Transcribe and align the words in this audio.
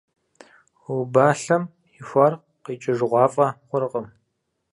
Убалъэм 0.95 1.63
ихуар 1.99 2.33
къикӀыжыгъуафӀэ 2.63 3.47
хъуркъым. 3.67 4.07